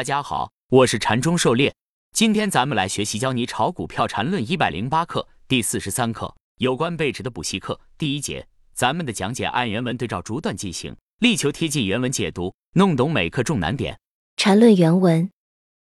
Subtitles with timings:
[0.00, 1.74] 大家好，我是禅中狩猎。
[2.14, 8.46] 今天咱们来学习教你炒股票禅论一百零八课第四十三课有关背驰的补习课第一节。
[8.72, 13.98] 咱们的讲解按原文对照逐段进行，力求贴近原文解读，弄懂每课重难点。
[14.38, 15.30] 禅论原文，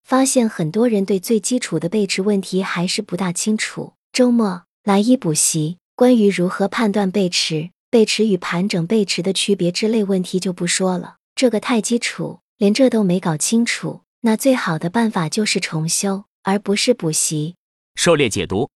[0.04, 3.93] 发现很多人对最基础的背驰问题还是不大清楚。
[4.11, 12.41] 周末来一补习，关于如何判断背驰、背驰与盘整背驰的区别之类问题就不说了，这个太基础。
[12.57, 17.55] 连这都没搞清楚，那最好的办法就是重修，而不是补习。
[17.95, 18.70] 狩猎解读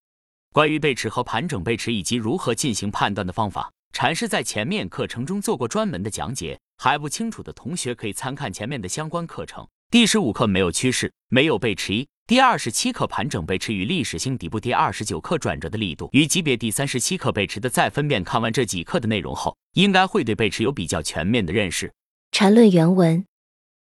[0.52, 9.66] 关于背驰和盘整背驰以及如何进行判断的方法，禅师在前面课程中做过专门的讲解，还不清楚的同学可以参看前面的相关课程。
[9.90, 18.22] 第十五课没有趋势，没有背驰一；第二十七课盘整背驰与历史性底部；第二十九课转折的力度与级别；第三十七课背驰的再分辨。
[18.22, 21.94] 看完这几课的内容后，应该会对背驰有比较全面的认识。
[22.34, 23.24] 禅论原文。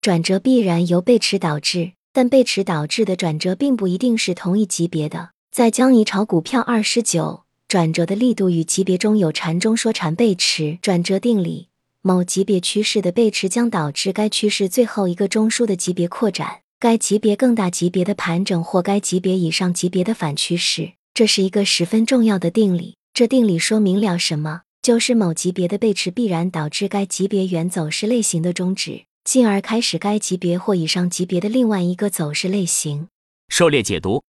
[0.05, 5.31] 转折必然由背驰导致，但背驰导致的转折并不一定是同一级别的。
[5.51, 11.69] 在教你炒股票二十九，转折的力度与级别中有禅中说禅背驰转折定理，
[12.03, 20.93] 某级别趋势的背驰将导致该趋势最后一个中枢的级别扩展，该级别更大级别的盘整或该级别以上级别的反趋势。
[21.15, 22.99] 这是一个十分重要的定理。
[23.15, 24.61] 这定理说明了什么？
[24.83, 29.05] 就是某级别的背驰必然导致该级别原走势类型的终止。
[29.25, 33.09] 进而开始该级别或以上级别的另外一个走势类型。
[33.49, 34.23] 狩猎解读：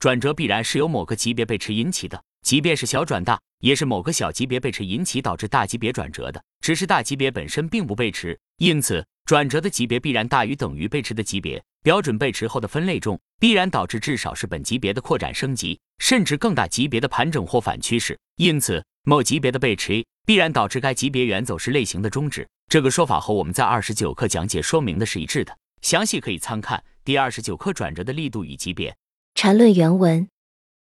[0.00, 6.42] 转折必然是由某个级别背驰引起的，即便是小转大，也是某个小级别背驰引起导致大级别转折的。
[6.60, 11.62] 只是大级别本身并不背驰，因此转折的级别必然大于等于背驰的级别。
[11.84, 18.18] 标准背驰后的分类中，必然导致至少是本级别的扩展升级，甚至更大级别的盘整或反趋势。
[18.36, 22.46] 因此，某级别的背驰必然导致该级别原走势类型的终止。
[22.72, 28.96] 这个说法和我们在二十九课讲解说明的是一致的，详细可以参看第二十九课转折的力度与级别。
[29.34, 30.26] 缠论原文：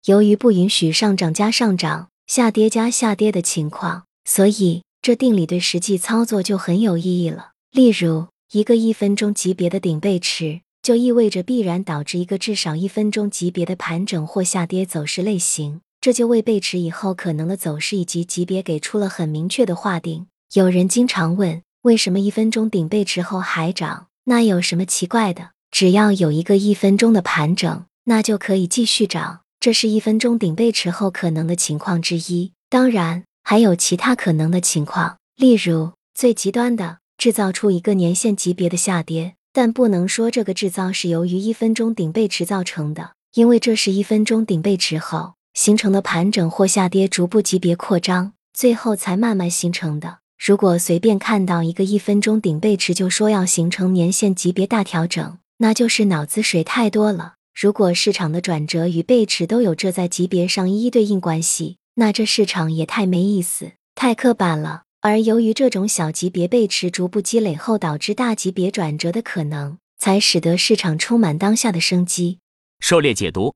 [0.06, 7.52] 由于不允许上涨加上涨、下跌加下跌的情况，所以这定理对实际操作就很有意义了。
[7.70, 20.26] 例如，一个一分钟级别的顶背驰，就意味着必然导致一个至少一分钟级别的盘整或下跌走势类型，这就为背驰以后可能的走势以及级别给出了很明确的划定。
[20.54, 21.62] 有人经常问。
[21.86, 24.08] 为什么一分钟顶背驰后还涨？
[24.24, 25.50] 那有什么奇怪的？
[25.70, 29.42] 只要有一个一分钟的盘整，那就可以继续涨。
[29.60, 32.50] 这是一分钟顶背驰后可能的情况之一。
[32.68, 39.36] 当然，还有其他可能的情况，例如最极端的，制造出一个年限级别的下跌。
[39.52, 50.18] 但不能说这个制造是由于一分钟顶背驰造成的，因为这是一分钟顶背驰后形成的盘整或下跌，逐步级别扩张，最后才慢慢形成的。
[50.38, 57.34] 如果随便看到一个一分钟顶背驰就说要形成年线级别大调整，那就是脑子水太多了。
[57.58, 64.82] 如果市场的转折与背驰都有这在级别上一一对应关系，那这市场也太没意思、太刻板了。
[65.00, 72.38] 而由于这种小级别背驰逐步积累后导致大级别转折的可能，才使得市场充满当下的生机。
[72.80, 73.54] 狩猎解读。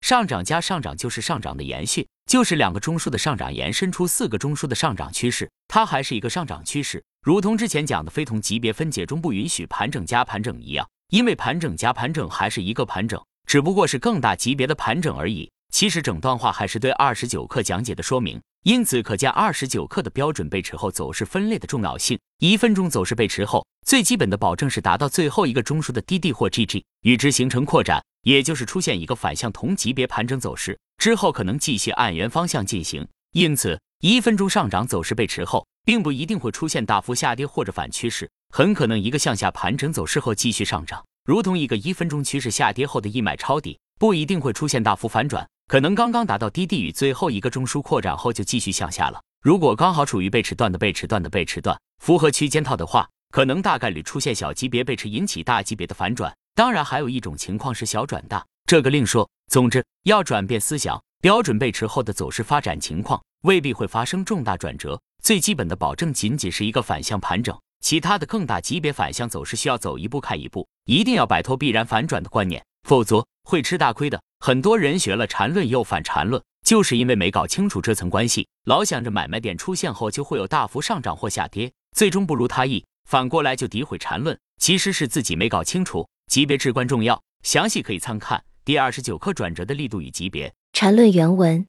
[0.00, 15.50] 上涨加上涨就是上涨的延续，就是两个中枢的上涨延伸出四个中枢的上涨趋势，它还是一个上涨趋势，如同之前讲的非同级别分解中不允许盘整加盘整一样，因为盘整加盘整还是一个盘整，只不过是更大级别的盘整而已。
[15.72, 22.18] 其实整段话还是对二十九课讲解的说明，因此可见二十九课的标准背驰后走势分类的重要性。
[22.38, 28.02] 一分钟走势背驰后，最基本的保证是达到最后一个中枢的 DD 或 GG，与之形成扩展。
[28.26, 33.06] 也就是出现一个反向同级别盘整走势之后，可能继续按原方向进行。
[33.30, 49.20] 因此，一分钟上涨走势背驰后，并不一定会出现大幅下跌或者反趋势，很可能一个向下盘整走势后继续上涨，如同一个一分钟趋势下跌后的一买抄底，不一定会出现大幅反转，可能刚刚达到低地与最后一个中枢扩展后就继续向下了。
[49.40, 56.34] 如果刚好处于背驰段的背驰段的背驰段符合区间套的话，可能大概率出现小级别背驰引起大级别的反转。
[56.56, 59.28] 当然，还有一种情况是小转大，这个另说。
[59.52, 64.98] 总之，要转变思想，标准背驰后的走势发展情况未必会发生重大转折。
[65.22, 74.18] 最基本的保证仅仅是一个反向盘整，其他的更大级别反向走势需要走一步看一步，一定要摆脱必然反转的观念，否则会吃大亏的。
[74.40, 86.08] 很多人学了缠论又反缠论，就是因为没搞清楚这层关系，老想着买卖点出现后就会有大幅上涨或下跌，最终不如他意，反过来就诋毁缠论，其实是自己没搞清楚。
[86.36, 90.52] 级别至关重要，详细可以参看第二十九课转折的力度与级别。
[90.74, 91.66] 缠论原文，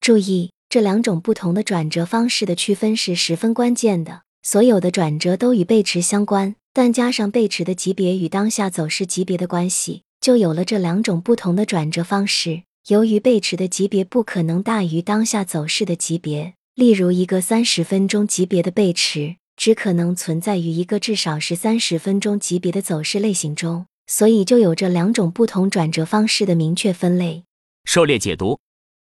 [0.00, 4.22] 注意这两种不同的转折方式的区分是十分关键的。
[4.42, 12.62] 所有的转折都与背驰相关，但加上背驰的级别与当下走势级别的关系，就有了这两种不同的转折方式。
[12.88, 27.44] 由于背驰的级别不可能大于当下走势的级别，例如一个三十分钟级别的背驰，只可能存在于一个至少是三十分钟级别的走势类型中，所以就有着两种不同转折方式的明确分类。
[27.84, 28.58] 狩猎解读。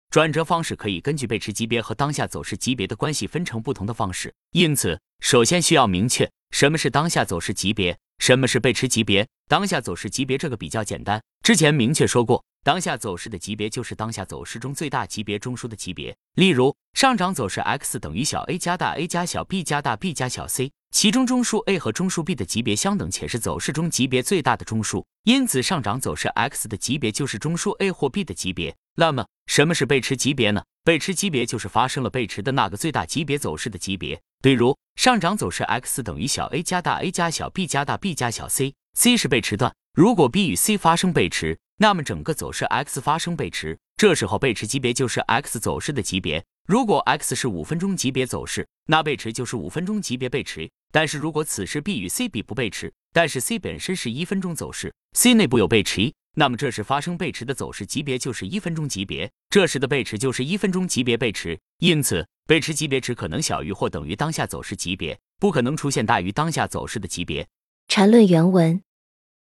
[0.10, 9.28] 转折方式可以根据背驰级别和当下走势级别的关系分成不同的方式，因此首先需要明确什么是当下走势级别，什么是背驰级别。
[9.50, 16.16] 当下走势级别这个比较简单，之前明确说过，当下走势的级别就是当下走势中最大级别中枢的级别。
[16.36, 20.72] 例如，上涨走势 x 等于小 a 加大 a 加小 b 加大 b 加小 c。
[20.94, 28.76] 其中中枢 A 和中枢 B 的级别相等，且是走势中级别最大的中枢，因此上涨走势 X 的级别就是中枢 A 或 B 的级别。
[28.96, 30.64] 那么，什么是背驰级别呢？
[30.84, 34.22] 背驰级别就是发生了背驰的那个最大级别走势的级别。
[34.44, 39.74] 比如，上涨走势 X 等于小 a 加大 a 加小 b 加大 b 加小 c，c 是背驰段。
[39.96, 46.44] 如果 B 与 C 发生背驰，那么整个走势 X 发生背驰，这时候背驰级别就是 X 走势的级别。
[46.68, 50.70] 如果 X 是五分钟级别走势，那背驰就是五分钟级别背驰。
[50.92, 61.58] 但是如果此时 B 与 C 比不背驰，但是 C 本身是一分钟走势，C 内部有背驰，那么这时发生背驰的走势级别就是一分钟级别，这时的背驰就是一分钟级别背驰。
[61.80, 67.48] 因此，背驰级别只可能小于或等于当下走势级别，不可能出现大于当下走势的级别。
[67.88, 68.82] 缠论原文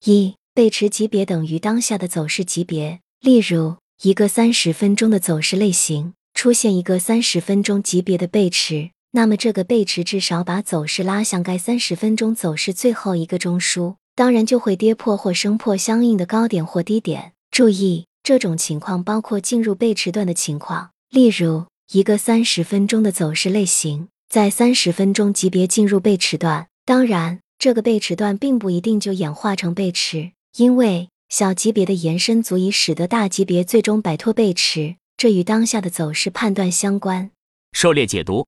[0.05, 3.00] 一，背驰级别等于当下的走势级别。
[3.19, 6.14] 例如，一个三十分钟的走势类型。
[6.34, 17.32] 出现一个三十分钟级别的背驰，那么这个背驰至少把走势拉向该三十分钟走势最后一个中枢，当然就会跌破或升破相应的高点或低点。
[17.52, 34.96] 注意，这种情况包括进入背驰段的情况，例如一个三十分钟的走势类型在三十分钟级别进入背驰段，当然这个背驰段并不一定就演化成背驰，因为小级别的延伸足以使得大级别最终摆脱背驰。
[35.17, 37.31] 这与当下的走势判断相关。
[37.73, 38.46] 狩猎解读，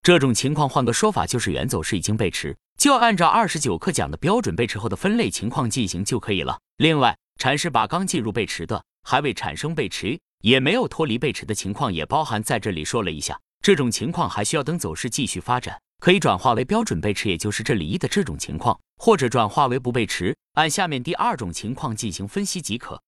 [0.00, 6.56] 这种情况换个说法就是原走势已经背驰，就按照二十九课讲的标准背驰后的分类情况进行就可以了。
[6.76, 13.36] 另外，禅师把刚进入背驰的、还未产生背驰、也没有脱离背驰的情况也包含在这里说了一下。
[13.60, 23.00] 这种情况还需要等走势继续发展，可以转化为标准背驰，也就是这里一的这种情况，或者转化为不背驰，按下面第二种情况进行分析即可。